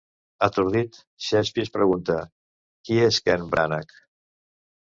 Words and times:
Atordit, 0.45 0.97
Shakespeare 1.25 1.73
pregunta: 1.77 2.17
Qui 2.89 2.99
és 3.11 3.23
Ken 3.29 3.47
Branagh? 3.55 3.99